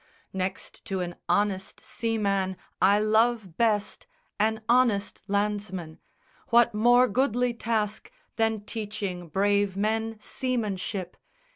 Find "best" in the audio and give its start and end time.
3.55-4.07